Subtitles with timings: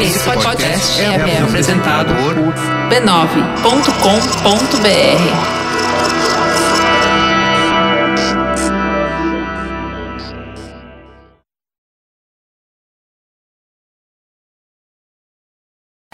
[0.00, 2.36] Esse podcast é, é apresentado por
[2.88, 5.68] b9.com.br.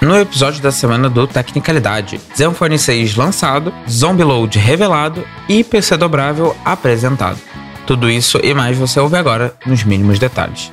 [0.01, 6.57] No episódio da semana do Tecnicalidade, Zenfone 6 lançado, Zombie Load revelado e PC dobrável
[6.64, 7.39] apresentado.
[7.87, 10.73] Tudo isso e mais você ouve agora nos mínimos detalhes.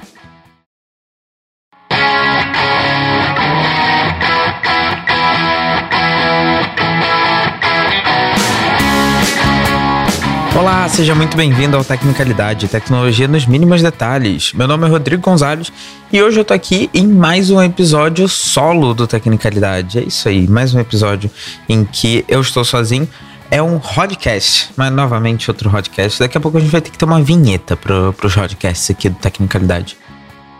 [10.53, 14.51] Olá, seja muito bem-vindo ao Tecnicalidade, tecnologia nos mínimos detalhes.
[14.53, 15.71] Meu nome é Rodrigo Gonzalez
[16.11, 19.99] e hoje eu tô aqui em mais um episódio solo do Tecnicalidade.
[19.99, 21.31] É isso aí, mais um episódio
[21.69, 23.07] em que eu estou sozinho.
[23.49, 26.19] É um podcast, mas novamente outro podcast.
[26.19, 29.09] Daqui a pouco a gente vai ter que ter uma vinheta para os podcasts aqui
[29.09, 29.97] do Tecnicalidade.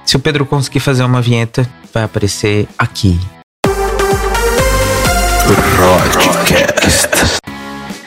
[0.06, 3.20] Se o Pedro conseguir fazer uma vinheta, vai aparecer aqui.
[6.24, 7.41] Podcast.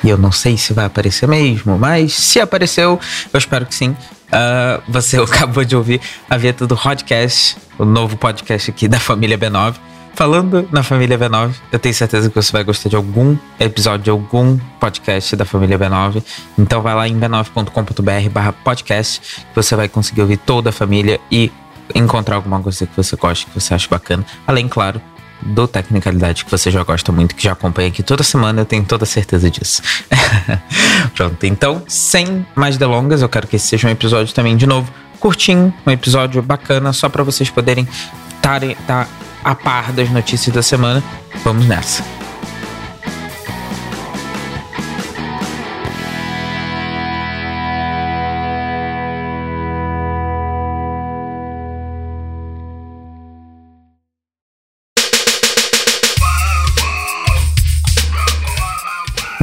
[0.04, 3.00] E eu não sei se vai aparecer mesmo, mas se apareceu,
[3.32, 3.90] eu espero que sim.
[3.90, 9.38] Uh, você acabou de ouvir a vinheta do podcast, o novo podcast aqui da família
[9.38, 9.76] B9.
[10.14, 14.10] Falando na família B9, eu tenho certeza que você vai gostar de algum episódio de
[14.10, 16.22] algum podcast da família B9.
[16.58, 21.18] Então vai lá em b9.com.br barra podcast, que você vai conseguir ouvir toda a família
[21.32, 21.50] e
[21.94, 24.24] encontrar alguma coisa que você goste, que você acha bacana.
[24.46, 25.00] Além, claro,
[25.44, 28.84] do Tecnicalidade que você já gosta muito, que já acompanha aqui toda semana, eu tenho
[28.84, 29.82] toda certeza disso.
[31.14, 34.92] Pronto, então, sem mais delongas, eu quero que esse seja um episódio também, de novo,
[35.20, 37.86] curtinho, um episódio bacana, só para vocês poderem
[38.36, 39.08] estar tá
[39.42, 41.02] a par das notícias da semana.
[41.44, 42.23] Vamos nessa.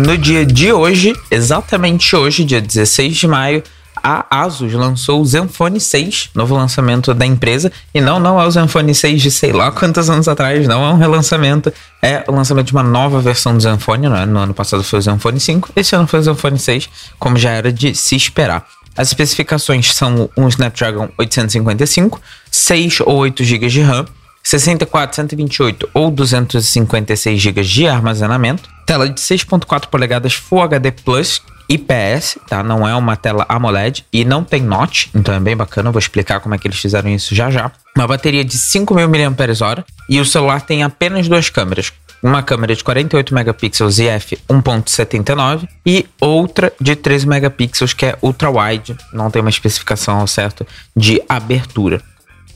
[0.02, 3.62] No dia de hoje, exatamente hoje, dia 16 de maio,
[4.02, 7.72] a Asus lançou o Zenfone 6, novo lançamento da empresa.
[7.94, 10.92] E não, não é o Zenfone 6 de sei lá quantos anos atrás, não é
[10.92, 11.72] um relançamento.
[12.02, 14.26] É o lançamento de uma nova versão do Zenfone, é?
[14.26, 16.90] No ano passado foi o Zenfone 5, esse ano foi o Zenfone 6,
[17.20, 18.66] como já era de se esperar.
[18.98, 22.20] As especificações são um Snapdragon 855,
[22.50, 24.08] 6 ou 8 GB de RAM,
[24.44, 32.38] 64, 128 ou 256 GB de armazenamento, tela de 6.4 polegadas Full HD Plus IPS,
[32.50, 32.62] tá?
[32.62, 36.00] Não é uma tela AMOLED e não tem notch, então é bem bacana, eu vou
[36.00, 37.72] explicar como é que eles fizeram isso já já.
[37.96, 42.84] Uma bateria de 5.000 mAh e o celular tem apenas duas câmeras, uma câmera de
[42.84, 49.32] 48 megapixels e f 1.79 e outra de 13 megapixels que é ultra wide, não
[49.32, 52.02] tem uma especificação ao certo de abertura.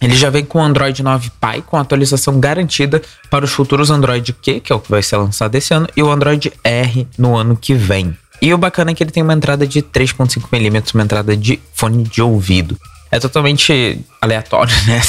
[0.01, 4.33] Ele já vem com o Android 9 Pie, com atualização garantida para os futuros Android
[4.33, 7.35] Q, que é o que vai ser lançado esse ano, e o Android R no
[7.35, 8.15] ano que vem.
[8.41, 12.03] E o bacana é que ele tem uma entrada de 3.5mm, uma entrada de fone
[12.03, 12.77] de ouvido.
[13.11, 15.01] É totalmente aleatório né?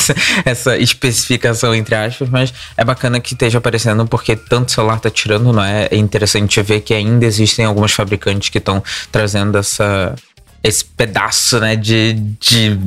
[0.45, 5.53] essa especificação, entre aspas, mas é bacana que esteja aparecendo porque tanto celular tá tirando,
[5.53, 5.89] não é?
[5.91, 10.15] É interessante ver que ainda existem alguns fabricantes que estão trazendo essa,
[10.67, 12.79] esse pedaço, né, de, de.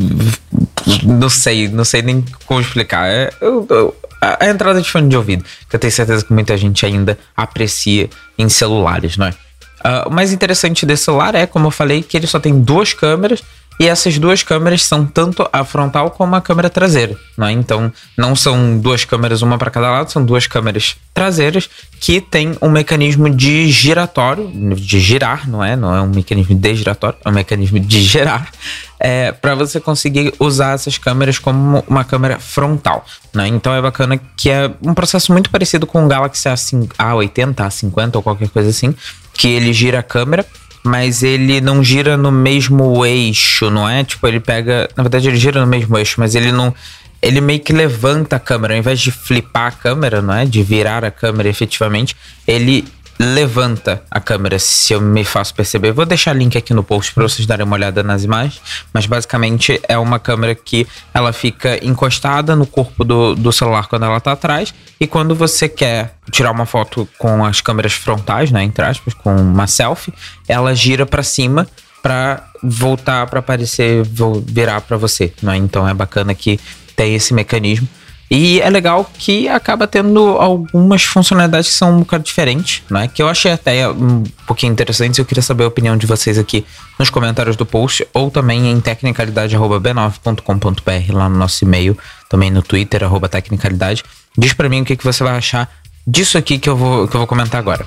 [1.04, 3.08] Não sei, não sei nem como explicar.
[3.08, 6.58] É, eu, eu, a entrada de fone de ouvido, que eu tenho certeza que muita
[6.58, 9.30] gente ainda aprecia em celulares, não é?
[9.30, 12.92] Uh, o mais interessante desse celular é, como eu falei, que ele só tem duas
[12.92, 13.42] câmeras
[13.80, 17.50] e essas duas câmeras são tanto a frontal como a câmera traseira, né?
[17.54, 22.58] Então, não são duas câmeras uma para cada lado, são duas câmeras traseiras que tem
[22.62, 25.78] um mecanismo de giratório, de girar, não é?
[25.78, 28.52] Não é um mecanismo de giratório, é um mecanismo de girar,
[29.00, 33.48] é, para você conseguir usar essas câmeras como uma câmera frontal, né?
[33.48, 38.22] Então é bacana que é um processo muito parecido com o Galaxy A50, A50 ou
[38.22, 38.94] qualquer coisa assim,
[39.34, 40.46] que ele gira a câmera
[40.84, 44.04] mas ele não gira no mesmo eixo, não é?
[44.04, 44.90] Tipo, ele pega.
[44.96, 46.74] Na verdade, ele gira no mesmo eixo, mas ele não.
[47.22, 50.46] Ele meio que levanta a câmera, ao invés de flipar a câmera, não é?
[50.46, 52.16] De virar a câmera efetivamente,
[52.48, 52.86] ele
[53.20, 55.92] levanta a câmera, se eu me faço perceber.
[55.92, 58.62] Vou deixar link aqui no post para vocês darem uma olhada nas imagens,
[58.94, 64.06] mas basicamente é uma câmera que ela fica encostada no corpo do, do celular quando
[64.06, 68.64] ela tá atrás, e quando você quer tirar uma foto com as câmeras frontais, né,
[68.64, 70.14] entre aspas, com uma selfie,
[70.48, 71.68] ela gira para cima
[72.02, 74.04] para voltar para aparecer,
[74.46, 75.58] virar para você, né?
[75.58, 76.58] Então é bacana que
[76.96, 77.88] tem esse mecanismo.
[78.30, 83.08] E é legal que acaba tendo algumas funcionalidades que são um bocado diferentes, né?
[83.08, 85.18] Que eu achei até um pouquinho interessantes.
[85.18, 86.64] Eu queria saber a opinião de vocês aqui
[87.00, 91.98] nos comentários do post ou também em tecnicalidade.b9.com.br lá no nosso e-mail,
[92.30, 94.04] também no Twitter, arroba tecnicalidade.
[94.38, 95.68] Diz para mim o que, que você vai achar
[96.06, 97.84] disso aqui que eu vou, que eu vou comentar agora.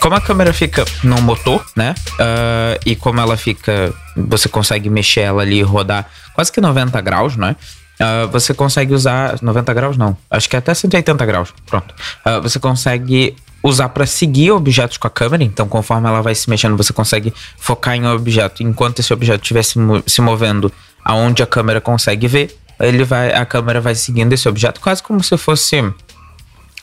[0.00, 1.94] Como a câmera fica no motor, né?
[2.14, 3.94] Uh, e como ela fica.
[4.16, 7.54] Você consegue mexer ela ali e rodar quase que 90 graus, né?
[8.00, 11.52] Uh, você consegue usar 90 graus não, acho que é até 180 graus.
[11.66, 11.94] Pronto.
[12.24, 16.48] Uh, você consegue usar para seguir objetos com a câmera, então conforme ela vai se
[16.48, 18.62] mexendo, você consegue focar em um objeto.
[18.62, 20.72] Enquanto esse objeto estiver se, se movendo
[21.04, 25.22] aonde a câmera consegue ver, ele vai a câmera vai seguindo esse objeto quase como
[25.22, 25.82] se fosse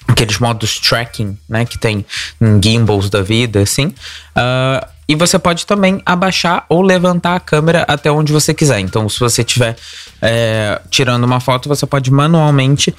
[0.08, 2.06] aqueles modos tracking, né, que tem
[2.40, 3.88] em gimbals da vida, assim.
[3.88, 8.80] Uh, e você pode também abaixar ou levantar a câmera até onde você quiser.
[8.80, 9.76] Então, se você estiver
[10.22, 12.94] é, tirando uma foto, você pode manualmente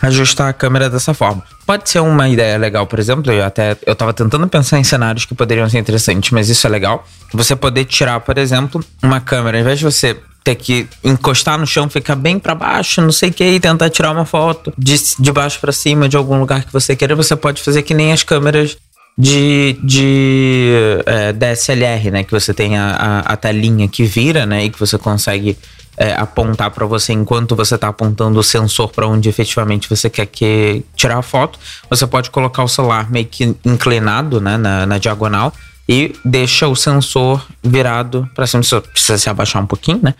[0.00, 1.42] ajustar a câmera dessa forma.
[1.66, 5.24] Pode ser uma ideia legal, por exemplo, eu até eu tava tentando pensar em cenários
[5.24, 7.06] que poderiam ser interessantes, mas isso é legal.
[7.34, 11.66] Você poder tirar, por exemplo, uma câmera, ao invés de você ter que encostar no
[11.66, 14.96] chão, ficar bem para baixo, não sei o que, e tentar tirar uma foto de,
[15.18, 18.10] de baixo para cima de algum lugar que você queira, você pode fazer que nem
[18.10, 18.78] as câmeras
[19.20, 20.72] de, de
[21.04, 22.24] é, DSLR, né?
[22.24, 24.64] Que você tem a, a, a, telinha que vira, né?
[24.64, 25.58] E que você consegue
[25.96, 30.26] é, apontar para você enquanto você está apontando o sensor para onde efetivamente você quer
[30.26, 31.58] que tirar a foto.
[31.90, 34.56] Você pode colocar o celular meio que inclinado, né?
[34.56, 35.52] Na, na diagonal
[35.88, 38.62] e deixa o sensor virado para cima.
[38.62, 40.14] Você precisa se abaixar um pouquinho, né?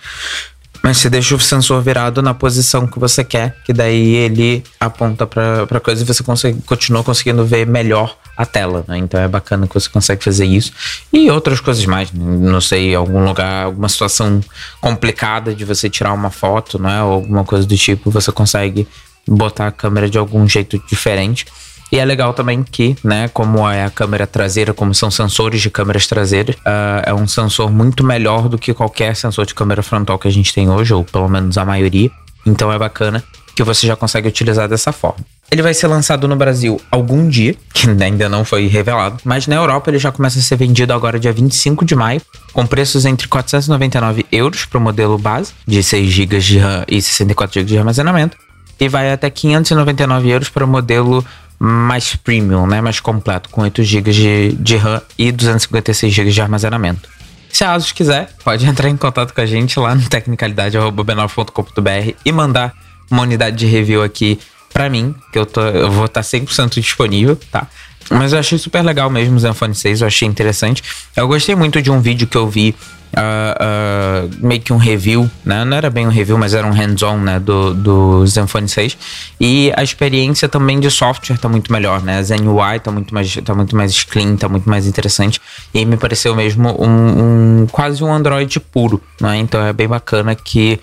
[0.83, 5.27] Mas você deixa o sensor virado na posição que você quer, que daí ele aponta
[5.27, 8.97] para coisa e você consegue, continua conseguindo ver melhor a tela, né?
[8.97, 10.73] Então é bacana que você consegue fazer isso.
[11.13, 14.41] E outras coisas mais, não sei, algum lugar, alguma situação
[14.81, 17.03] complicada de você tirar uma foto, né?
[17.03, 18.89] Ou alguma coisa do tipo, você consegue
[19.29, 21.45] botar a câmera de algum jeito diferente.
[21.93, 25.71] E é legal também que, né, como é a câmera traseira, como são sensores de
[25.71, 30.19] câmeras traseiras, uh, é um sensor muito melhor do que qualquer sensor de câmera frontal
[30.19, 32.11] que a gente tem hoje, ou pelo menos a maioria.
[32.47, 35.25] Então é bacana que você já consegue utilizar dessa forma.
[35.51, 39.57] Ele vai ser lançado no Brasil algum dia, que ainda não foi revelado, mas na
[39.57, 42.23] Europa ele já começa a ser vendido agora dia 25 de maio,
[42.53, 47.03] com preços entre 499 euros para o modelo base, de 6 GB de RAM e
[47.03, 48.37] 64 GB de armazenamento,
[48.79, 51.25] e vai até 599 euros para o modelo
[51.63, 56.41] mais premium, né, mais completo, com 8 GB de, de RAM e 256 GB de
[56.41, 57.07] armazenamento.
[57.53, 62.33] Se a Asus quiser, pode entrar em contato com a gente lá no tecnicalidade.b9.com.br e
[62.33, 62.75] mandar
[63.11, 64.41] uma unidade de review aqui
[64.73, 67.67] para mim, que eu, tô, eu vou estar tá 100% disponível, tá?
[68.11, 70.83] Mas eu achei super legal mesmo o Zenfone 6, eu achei interessante.
[71.17, 72.75] Eu gostei muito de um vídeo que eu vi
[73.11, 75.65] Uh, uh, meio que um review, né?
[75.65, 77.41] Não era bem um review, mas era um hands-on, né?
[77.41, 78.97] Do, do Zenfone 6.
[79.41, 82.19] E a experiência também de software tá muito melhor, né?
[82.19, 85.41] A Zen UI tá muito mais, tá muito mais clean, tá muito mais interessante.
[85.75, 89.39] E me pareceu mesmo um, um quase um Android puro, né?
[89.39, 90.79] Então é bem bacana que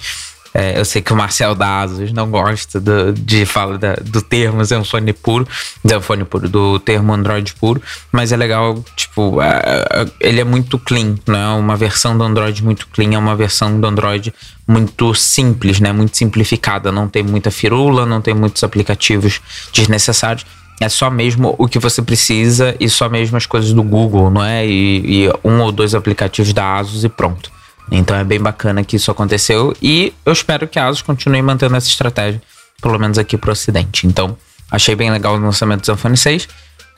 [0.53, 4.21] é, eu sei que o Marcel da Asus não gosta do, de falar da, do
[4.21, 5.47] termo Zenfone puro,
[5.87, 10.79] Zenfone puro, do termo Android puro, mas é legal, tipo, é, é, ele é muito
[10.79, 14.33] clean, não é uma versão do Android muito clean, é uma versão do Android
[14.67, 15.91] muito simples, né?
[15.93, 19.39] Muito simplificada, não tem muita firula, não tem muitos aplicativos
[19.71, 20.45] desnecessários.
[20.79, 24.43] É só mesmo o que você precisa e só mesmo as coisas do Google, não
[24.43, 24.67] é?
[24.67, 27.56] E, e um ou dois aplicativos da Asus e pronto.
[27.91, 31.75] Então é bem bacana que isso aconteceu e eu espero que a Asus continue mantendo
[31.75, 32.41] essa estratégia,
[32.81, 34.05] pelo menos aqui pro ocidente.
[34.05, 34.37] Então,
[34.69, 36.47] achei bem legal o lançamento do Zenfone 6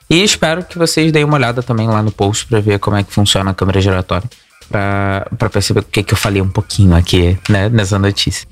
[0.10, 3.04] e espero que vocês deem uma olhada também lá no post para ver como é
[3.04, 4.28] que funciona a câmera giratória,
[4.70, 8.48] para perceber o que, que eu falei um pouquinho aqui né, nessa notícia.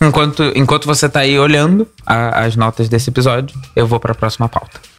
[0.00, 4.14] Enquanto, enquanto você tá aí olhando a, as notas desse episódio, eu vou para a
[4.14, 4.89] próxima pauta.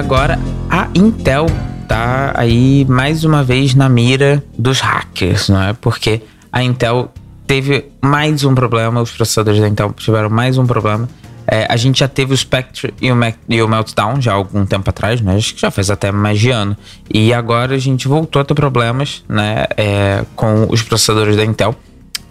[0.00, 0.38] Agora
[0.70, 1.46] a Intel
[1.86, 5.74] tá aí mais uma vez na mira dos hackers, não é?
[5.74, 7.12] Porque a Intel
[7.46, 11.06] teve mais um problema, os processadores da Intel tiveram mais um problema.
[11.46, 14.36] É, a gente já teve o Spectre e o, Mac, e o, Meltdown já há
[14.36, 15.36] algum tempo atrás, né?
[15.36, 16.74] Acho que já faz até mais de ano.
[17.12, 19.66] E agora a gente voltou a ter problemas, né?
[19.76, 21.74] É, com os processadores da Intel.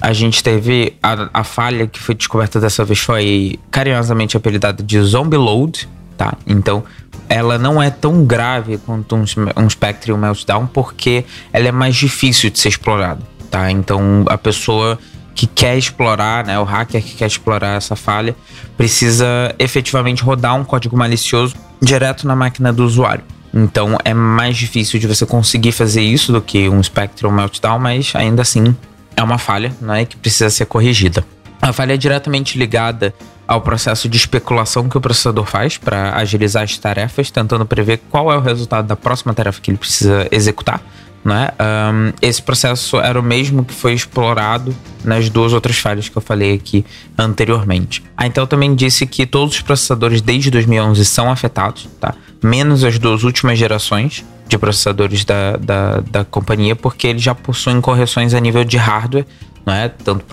[0.01, 4.99] A gente teve a, a falha que foi descoberta dessa vez foi carinhosamente apelidada de
[5.01, 5.87] Zombie Load,
[6.19, 6.33] tá?
[6.45, 6.83] Então
[7.29, 9.23] ela não é tão grave quanto um,
[9.55, 11.23] um Spectre Meltdown porque
[11.53, 13.71] ela é mais difícil de ser explorada, tá?
[13.71, 14.99] Então a pessoa
[15.33, 18.35] que quer explorar, né, o hacker que quer explorar essa falha,
[18.75, 23.23] precisa efetivamente rodar um código malicioso direto na máquina do usuário.
[23.53, 27.79] Então é mais difícil de você conseguir fazer isso do que um Spectre ou Meltdown,
[27.79, 28.75] mas ainda assim
[29.15, 31.23] é uma falha, né, que precisa ser corrigida.
[31.61, 33.13] A falha é diretamente ligada
[33.47, 38.31] ao processo de especulação que o processador faz para agilizar as tarefas, tentando prever qual
[38.31, 40.81] é o resultado da próxima tarefa que ele precisa executar.
[41.23, 41.49] Né?
[41.59, 44.73] Um, esse processo era o mesmo que foi explorado
[45.03, 46.85] nas duas outras falhas que eu falei aqui
[47.17, 48.03] anteriormente.
[48.15, 52.15] A Intel também disse que todos os processadores desde 2011 são afetados, tá?
[52.41, 57.79] menos as duas últimas gerações de processadores da, da, da companhia, porque eles já possuem
[57.79, 59.25] correções a nível de hardware,
[59.65, 59.89] né?
[60.03, 60.25] tanto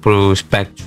[0.00, 0.84] para o Spectre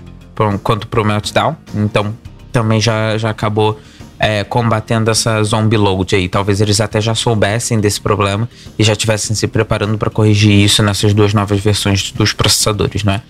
[0.63, 1.55] quanto para o Meltdown.
[1.75, 2.13] Então
[2.51, 3.79] também já, já acabou
[4.19, 6.27] é, combatendo essa zombie load aí.
[6.27, 10.81] Talvez eles até já soubessem desse problema e já estivessem se preparando para corrigir isso
[10.83, 13.21] nessas duas novas versões dos processadores, não é?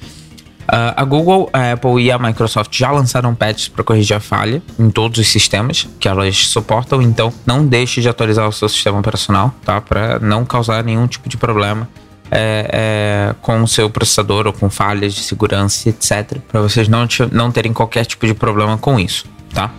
[0.67, 4.61] Uh, a Google, a Apple e a Microsoft já lançaram patches para corrigir a falha
[4.77, 8.99] em todos os sistemas que elas suportam, então não deixe de atualizar o seu sistema
[8.99, 9.79] operacional, tá?
[9.79, 11.87] Para não causar nenhum tipo de problema
[12.31, 16.39] é, é, com o seu processador ou com falhas de segurança, etc.
[16.47, 19.71] Para vocês não, não terem qualquer tipo de problema com isso, tá?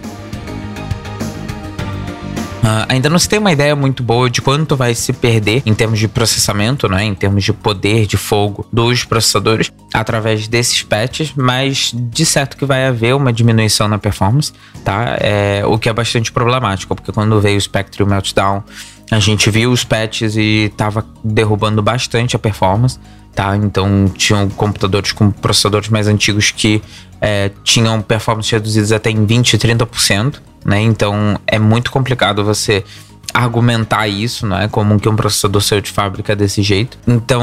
[2.68, 5.72] Uh, ainda não se tem uma ideia muito boa de quanto vai se perder em
[5.72, 11.32] termos de processamento, né, em termos de poder de fogo dos processadores através desses patches,
[11.34, 14.52] mas de certo que vai haver uma diminuição na performance,
[14.84, 15.16] tá?
[15.20, 18.62] É, o que é bastante problemático, porque quando veio o Spectre e o Meltdown,
[19.10, 22.98] a gente viu os patches e estava derrubando bastante a performance,
[23.34, 23.56] tá?
[23.56, 26.82] Então tinham computadores com processadores mais antigos que
[27.20, 30.80] é, tinham performance reduzidas até em 20, 30% né?
[30.82, 32.84] Então é muito complicado você
[33.32, 36.98] argumentar isso, não é como que um processador saiu de fábrica desse jeito.
[37.06, 37.42] Então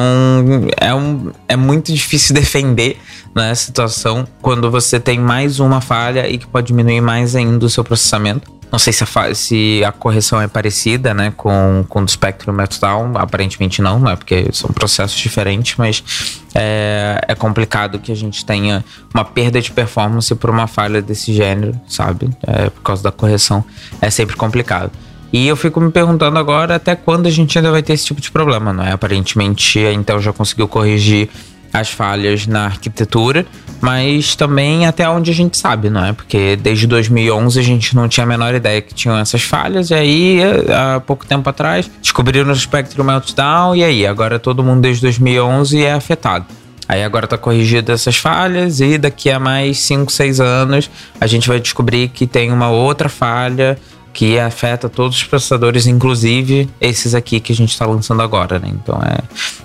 [0.80, 2.98] é, um, é muito difícil defender
[3.36, 7.66] né, a situação quando você tem mais uma falha e que pode diminuir mais ainda
[7.66, 8.52] o seu processamento.
[8.72, 12.54] Não sei se a, se a correção é parecida, né, com, com o do Spectrum
[12.54, 13.18] Meltdown.
[13.18, 18.84] Aparentemente não, né, porque são processos diferentes, mas é, é complicado que a gente tenha
[19.14, 22.30] uma perda de performance por uma falha desse gênero, sabe?
[22.46, 23.64] É, por causa da correção.
[24.02, 24.92] É sempre complicado.
[25.32, 28.22] E eu fico me perguntando agora até quando a gente ainda vai ter esse tipo
[28.22, 28.92] de problema, não é?
[28.92, 31.30] Aparentemente a Intel já conseguiu corrigir
[31.80, 33.46] as falhas na arquitetura,
[33.82, 36.14] mas também até onde a gente sabe, não é?
[36.14, 39.94] Porque desde 2011 a gente não tinha a menor ideia que tinham essas falhas, e
[39.94, 40.40] aí
[40.70, 45.84] há pouco tempo atrás descobriram o Spectrum Meltdown, e aí agora todo mundo desde 2011
[45.84, 46.46] é afetado.
[46.88, 50.90] Aí agora tá corrigido essas falhas e daqui a mais 5, 6 anos
[51.20, 53.76] a gente vai descobrir que tem uma outra falha
[54.16, 58.72] que afeta todos os processadores, inclusive esses aqui que a gente está lançando agora, né?
[58.72, 59.18] Então é,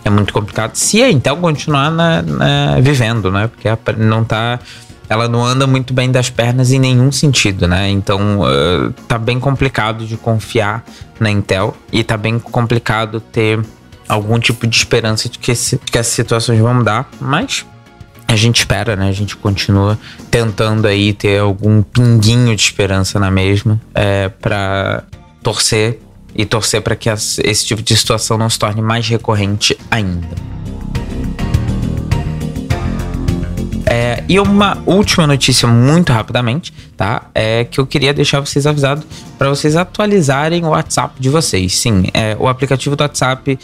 [0.05, 0.75] é muito complicado.
[0.75, 3.47] Se a Intel continuar na, na, vivendo, né?
[3.47, 4.59] Porque não tá.
[5.09, 7.89] Ela não anda muito bem das pernas em nenhum sentido, né?
[7.91, 10.85] Então uh, tá bem complicado de confiar
[11.21, 13.61] na Intel e tá bem complicado ter
[14.09, 15.53] algum tipo de esperança de que,
[15.93, 17.65] que as situações vão mudar, mas
[18.33, 19.09] a gente espera, né?
[19.09, 19.99] A gente continua
[20.31, 25.03] tentando aí ter algum pinguinho de esperança na mesma é, para
[25.43, 26.01] torcer
[26.33, 30.29] e torcer para que esse tipo de situação não se torne mais recorrente ainda.
[33.85, 37.25] É, e uma última notícia muito rapidamente, tá?
[37.35, 39.05] É que eu queria deixar vocês avisados
[39.37, 41.77] para vocês atualizarem o WhatsApp de vocês.
[41.77, 43.59] Sim, é, o aplicativo do WhatsApp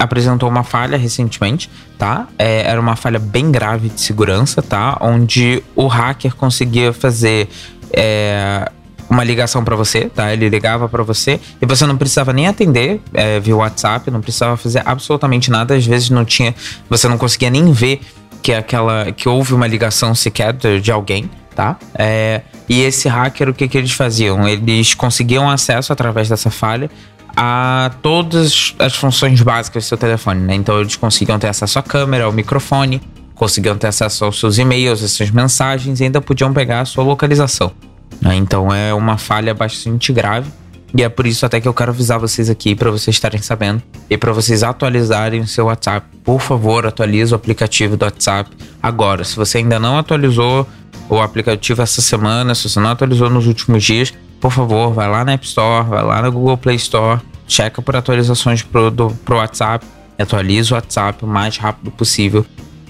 [0.00, 2.26] apresentou uma falha recentemente, tá?
[2.38, 4.96] É, era uma falha bem grave de segurança, tá?
[4.98, 7.50] Onde o hacker conseguia fazer
[7.92, 8.72] é,
[9.10, 10.32] uma ligação para você, tá?
[10.32, 14.56] Ele ligava para você e você não precisava nem atender é, via WhatsApp, não precisava
[14.56, 15.74] fazer absolutamente nada.
[15.74, 16.54] Às vezes não tinha,
[16.88, 18.00] você não conseguia nem ver
[18.42, 21.76] que aquela que houve uma ligação sequer de, de alguém, tá?
[21.94, 24.48] É, e esse hacker, o que, que eles faziam?
[24.48, 26.90] Eles conseguiam acesso através dessa falha
[27.36, 30.54] a todas as funções básicas do seu telefone, né?
[30.54, 33.00] Então eles conseguiam ter acesso à câmera, ao microfone,
[33.34, 37.02] conseguiam ter acesso aos seus e-mails, às suas mensagens e ainda podiam pegar a sua
[37.02, 37.72] localização.
[38.20, 38.36] Né?
[38.36, 40.50] Então é uma falha bastante grave.
[40.92, 43.80] E é por isso até que eu quero avisar vocês aqui para vocês estarem sabendo
[44.08, 46.04] e para vocês atualizarem o seu WhatsApp.
[46.24, 48.50] Por favor, atualize o aplicativo do WhatsApp
[48.82, 49.22] agora.
[49.22, 50.66] Se você ainda não atualizou
[51.08, 55.24] o aplicativo essa semana, se você não atualizou nos últimos dias, por favor, vai lá
[55.24, 59.36] na App Store, vai lá na Google Play Store, checa por atualizações pro, do, pro
[59.36, 59.84] WhatsApp,
[60.18, 62.44] atualiza o WhatsApp o mais rápido possível,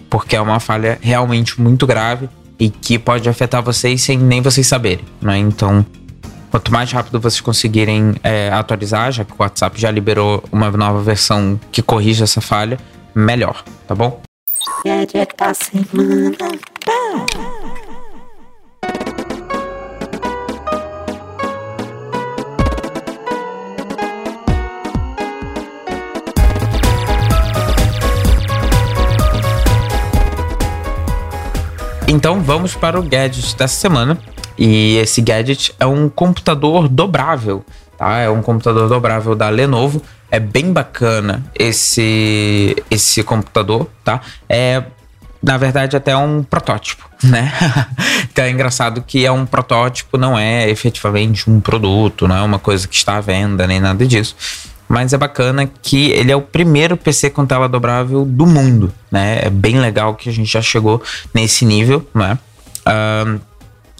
[0.09, 2.28] porque é uma falha realmente muito grave
[2.59, 5.38] e que pode afetar vocês sem nem vocês saberem, né?
[5.38, 5.85] Então,
[6.50, 11.02] quanto mais rápido vocês conseguirem é, atualizar, já que o WhatsApp já liberou uma nova
[11.02, 12.78] versão que corrige essa falha,
[13.14, 14.21] melhor, tá bom?
[14.85, 16.37] Gadget da semana.
[32.10, 34.18] Então vamos para o gadget dessa semana.
[34.58, 37.64] E esse gadget é um computador dobrável,
[37.96, 38.18] tá?
[38.18, 40.02] É um computador dobrável da Lenovo.
[40.28, 44.20] É bem bacana esse esse computador, tá?
[44.48, 44.82] É
[45.40, 47.52] na verdade até um protótipo, né?
[48.30, 52.58] então é engraçado que é um protótipo, não é efetivamente um produto, não é uma
[52.58, 54.34] coisa que está à venda nem nada disso.
[54.90, 59.38] Mas é bacana que ele é o primeiro PC com tela dobrável do mundo, né?
[59.44, 61.00] É bem legal que a gente já chegou
[61.32, 62.37] nesse nível, né?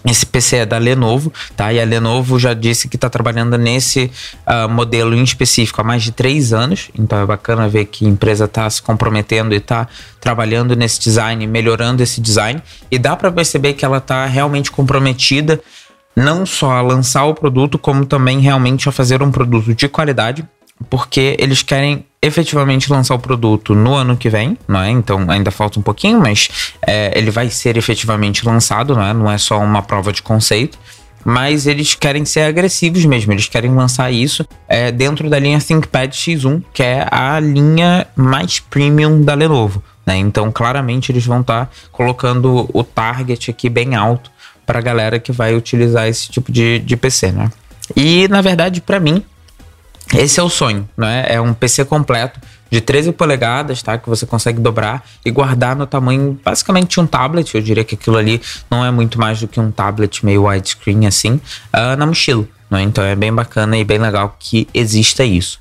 [0.03, 1.71] Esse PC é da Lenovo, tá?
[1.71, 4.11] E a Lenovo já disse que está trabalhando nesse
[4.45, 6.89] uh, modelo em específico há mais de três anos.
[6.97, 9.87] Então é bacana ver que a empresa está se comprometendo e está
[10.19, 12.61] trabalhando nesse design, melhorando esse design.
[12.89, 15.61] E dá para perceber que ela está realmente comprometida
[16.15, 20.45] não só a lançar o produto, como também realmente a fazer um produto de qualidade
[20.89, 24.89] porque eles querem efetivamente lançar o produto no ano que vem, não é?
[24.89, 29.13] Então ainda falta um pouquinho, mas é, ele vai ser efetivamente lançado, não é?
[29.13, 30.77] Não é só uma prova de conceito.
[31.23, 36.11] Mas eles querem ser agressivos mesmo, eles querem lançar isso é, dentro da linha ThinkPad
[36.11, 39.83] X1, que é a linha mais premium da Lenovo.
[40.05, 40.17] Né?
[40.17, 44.31] Então, claramente, eles vão estar tá colocando o target aqui bem alto
[44.65, 47.31] para a galera que vai utilizar esse tipo de, de PC.
[47.31, 47.51] Né?
[47.95, 49.23] E, na verdade, para mim,
[50.13, 51.25] esse é o sonho, né?
[51.27, 52.39] É um PC completo
[52.69, 53.97] de 13 polegadas, tá?
[53.97, 57.53] Que você consegue dobrar e guardar no tamanho basicamente um tablet.
[57.53, 61.05] Eu diria que aquilo ali não é muito mais do que um tablet meio widescreen
[61.05, 61.33] assim,
[61.73, 62.47] uh, na mochila.
[62.69, 62.81] Né?
[62.83, 65.59] Então é bem bacana e bem legal que exista isso.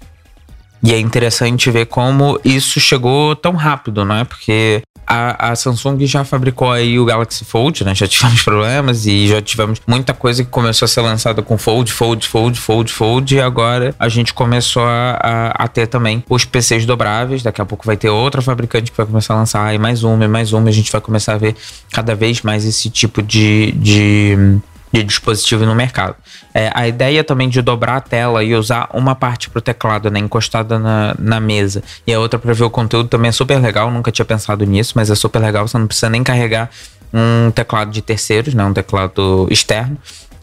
[0.82, 4.24] E é interessante ver como isso chegou tão rápido, não é?
[4.24, 7.94] Porque a, a, Samsung já fabricou aí o Galaxy Fold, né?
[7.96, 11.92] Já tivemos problemas e já tivemos muita coisa que começou a ser lançada com Fold,
[11.92, 13.34] Fold, Fold, Fold, Fold.
[13.34, 17.42] E agora a gente começou a, a, a ter também os PCs dobráveis.
[17.42, 20.24] Daqui a pouco vai ter outra fabricante que vai começar a lançar e mais uma,
[20.24, 20.68] e mais uma.
[20.68, 21.56] A gente vai começar a ver
[21.90, 24.60] cada vez mais esse tipo de, de
[24.92, 26.16] de dispositivo no mercado.
[26.52, 30.10] É, a ideia também de dobrar a tela e usar uma parte para o teclado
[30.10, 33.60] né, encostada na, na mesa e a outra para ver o conteúdo também é super
[33.60, 33.90] legal.
[33.90, 35.66] Nunca tinha pensado nisso, mas é super legal.
[35.66, 36.70] Você não precisa nem carregar
[37.12, 39.96] um teclado de terceiros, né, um teclado externo.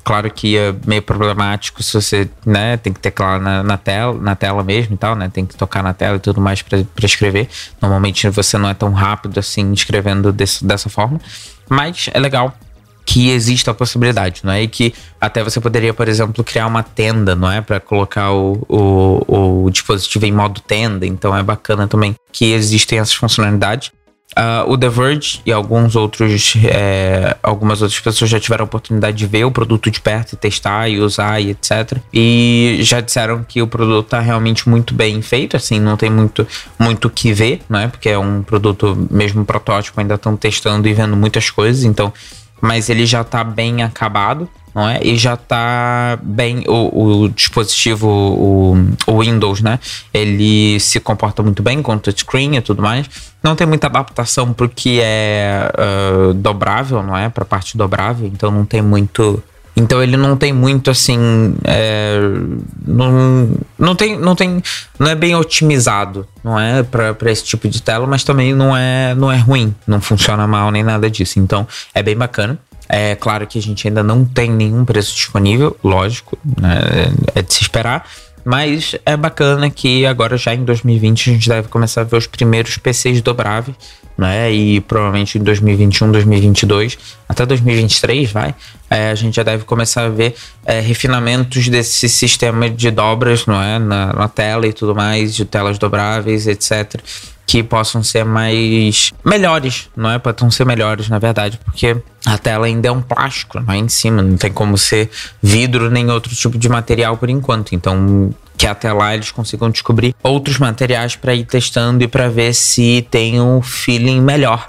[0.03, 4.35] Claro que é meio problemático se você né, tem que teclar na, na, tela, na
[4.37, 5.29] tela mesmo e tal, né?
[5.29, 7.49] Tem que tocar na tela e tudo mais para escrever.
[7.81, 11.19] Normalmente você não é tão rápido assim escrevendo desse, dessa forma.
[11.69, 12.55] Mas é legal
[13.07, 14.63] que exista a possibilidade, não é?
[14.63, 17.61] E que até você poderia, por exemplo, criar uma tenda, não é?
[17.61, 21.05] Para colocar o, o, o, dispositivo em modo tenda.
[21.07, 23.91] Então é bacana também que existem essas funcionalidades.
[24.37, 29.15] Uh, o The Verge e alguns outros, é, algumas outras pessoas já tiveram a oportunidade
[29.15, 31.97] de ver o produto de perto e testar e usar e etc.
[32.13, 36.45] E já disseram que o produto está realmente muito bem feito, assim, não tem muito
[36.77, 37.87] muito que ver, não é?
[37.87, 42.11] Porque é um produto mesmo protótipo, ainda estão testando e vendo muitas coisas, então
[42.61, 44.99] mas ele já está bem acabado, não é?
[45.01, 48.75] E já está bem o, o dispositivo, o,
[49.07, 49.79] o, Windows, né?
[50.13, 53.09] Ele se comporta muito bem com touchscreen e tudo mais.
[53.41, 55.71] Não tem muita adaptação para o que é
[56.29, 57.27] uh, dobrável, não é?
[57.27, 59.41] Para parte dobrável, então não tem muito
[59.77, 61.55] então ele não tem muito assim.
[61.63, 62.19] É,
[62.85, 64.17] não, não tem.
[64.17, 64.61] Não tem.
[64.97, 66.81] Não é bem otimizado, não é?
[66.81, 69.73] para esse tipo de tela, mas também não é, não é ruim.
[69.85, 71.39] Não funciona mal nem nada disso.
[71.39, 72.57] Então é bem bacana.
[72.89, 77.13] É claro que a gente ainda não tem nenhum preço disponível, lógico, né?
[77.35, 78.07] é de se esperar.
[78.47, 82.27] Mas é bacana que agora já em 2020 a gente deve começar a ver os
[82.27, 83.75] primeiros PCs dobráveis
[84.17, 84.51] né?
[84.51, 86.97] E provavelmente em 2021, 2022,
[87.29, 88.55] até 2023, vai,
[88.89, 93.61] é, a gente já deve começar a ver é, refinamentos desse sistema de dobras, não
[93.61, 93.77] é?
[93.77, 96.99] Na, na, tela e tudo mais, de telas dobráveis, etc.
[97.47, 100.19] Que possam ser mais melhores, não é?
[100.19, 103.77] Possam ser melhores, na verdade, porque a tela ainda é um plástico, não é?
[103.77, 105.09] Em cima, não tem como ser
[105.41, 107.73] vidro nem outro tipo de material por enquanto.
[107.73, 112.53] Então, que até lá eles consigam descobrir outros materiais para ir testando e para ver
[112.53, 114.67] se tem um feeling melhor.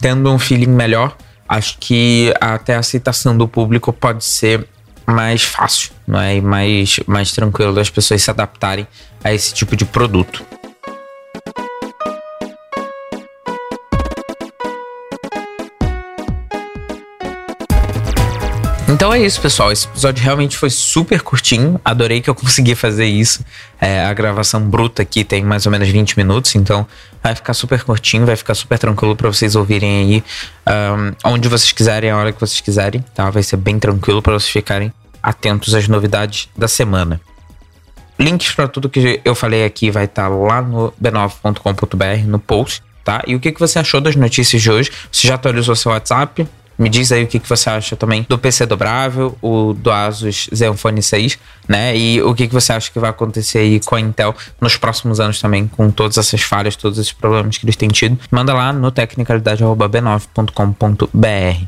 [0.00, 1.16] Tendo um feeling melhor,
[1.48, 4.66] acho que até a aceitação do público pode ser
[5.06, 6.36] mais fácil, não é?
[6.36, 8.86] E mais, mais tranquilo das pessoas se adaptarem
[9.22, 10.44] a esse tipo de produto.
[18.90, 19.70] Então é isso, pessoal.
[19.70, 21.80] Esse episódio realmente foi super curtinho.
[21.84, 23.44] Adorei que eu consegui fazer isso.
[23.80, 26.84] É, a gravação bruta aqui tem mais ou menos 20 minutos, então
[27.22, 30.24] vai ficar super curtinho, vai ficar super tranquilo para vocês ouvirem aí
[31.24, 33.30] um, onde vocês quiserem, a hora que vocês quiserem, tá?
[33.30, 37.20] Vai ser bem tranquilo para vocês ficarem atentos às novidades da semana.
[38.18, 42.82] Links para tudo que eu falei aqui vai estar tá lá no b9.com.br, no post,
[43.04, 43.22] tá?
[43.24, 44.90] E o que, que você achou das notícias de hoje?
[45.12, 46.44] Você já atualizou seu WhatsApp?
[46.80, 50.48] Me diz aí o que, que você acha também do PC dobrável, o do Asus
[50.54, 51.38] Zenfone 6,
[51.68, 51.94] né?
[51.94, 55.20] E o que, que você acha que vai acontecer aí com a Intel nos próximos
[55.20, 58.18] anos também, com todas essas falhas, todos esses problemas que eles têm tido.
[58.30, 61.64] Manda lá no tecnicalidade.b9.com.br.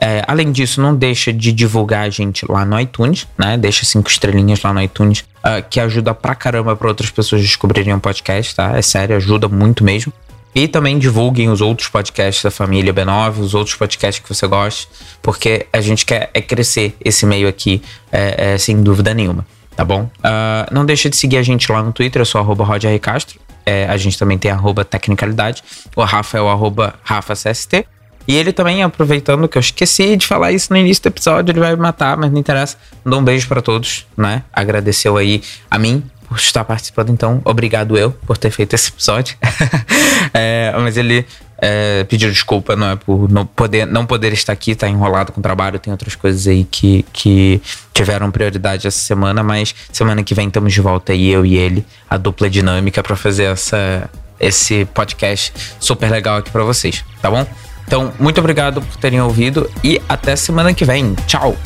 [0.00, 3.58] É, além disso, não deixa de divulgar a gente lá no iTunes, né?
[3.58, 7.92] Deixa cinco estrelinhas lá no iTunes, uh, que ajuda pra caramba para outras pessoas descobrirem
[7.92, 8.78] o podcast, tá?
[8.78, 10.10] É sério, ajuda muito mesmo.
[10.54, 14.90] E também divulguem os outros podcasts da família B9, os outros podcasts que você gosta,
[15.22, 19.84] porque a gente quer é crescer esse meio aqui, é, é, sem dúvida nenhuma, tá
[19.84, 20.10] bom?
[20.18, 22.66] Uh, não deixa de seguir a gente lá no Twitter, eu sou arroba
[23.00, 23.38] Castro.
[23.64, 25.62] É, a gente também tem arroba Tecnicalidade.
[25.94, 27.86] O Rafa é o arroba RafaCST.
[28.26, 31.60] E ele também, aproveitando que eu esqueci de falar isso no início do episódio, ele
[31.60, 32.78] vai me matar, mas não interessa.
[33.04, 34.42] Mandou um beijo para todos, né?
[34.52, 39.36] Agradeceu aí a mim por estar participando, então obrigado eu por ter feito esse episódio.
[40.34, 41.26] é, mas ele
[41.60, 45.40] é, pediu desculpa não é, por não poder, não poder estar aqui, tá enrolado com
[45.40, 47.60] o trabalho, tem outras coisas aí que, que
[47.92, 51.84] tiveram prioridade essa semana, mas semana que vem estamos de volta aí, eu e ele,
[52.08, 57.46] a dupla dinâmica, para fazer essa, esse podcast super legal aqui para vocês, tá bom?
[57.86, 61.14] Então, muito obrigado por terem ouvido e até semana que vem.
[61.26, 61.56] Tchau!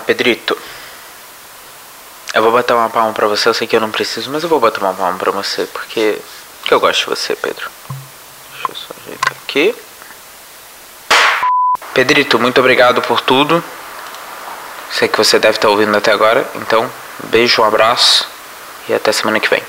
[0.00, 0.56] Pedrito.
[2.34, 3.48] Eu vou botar uma palma pra você.
[3.48, 6.18] Eu sei que eu não preciso, mas eu vou botar uma palma pra você porque,
[6.60, 7.70] porque eu gosto de você, Pedro.
[8.52, 9.74] Deixa eu só ajeitar aqui.
[11.94, 13.62] Pedrito, muito obrigado por tudo.
[14.90, 16.48] Sei que você deve estar ouvindo até agora.
[16.54, 16.90] Então,
[17.24, 18.28] beijo, um abraço
[18.88, 19.62] e até semana que vem.